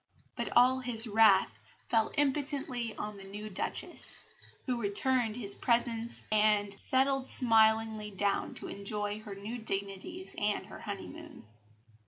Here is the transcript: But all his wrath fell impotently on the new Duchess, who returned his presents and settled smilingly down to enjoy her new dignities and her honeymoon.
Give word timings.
But 0.35 0.49
all 0.55 0.79
his 0.79 1.05
wrath 1.05 1.59
fell 1.87 2.11
impotently 2.17 2.95
on 2.95 3.17
the 3.17 3.23
new 3.23 3.51
Duchess, 3.51 4.19
who 4.65 4.81
returned 4.81 5.37
his 5.37 5.53
presents 5.53 6.23
and 6.31 6.73
settled 6.73 7.27
smilingly 7.27 8.09
down 8.09 8.55
to 8.55 8.67
enjoy 8.67 9.19
her 9.19 9.35
new 9.35 9.59
dignities 9.59 10.33
and 10.39 10.65
her 10.65 10.79
honeymoon. 10.79 11.45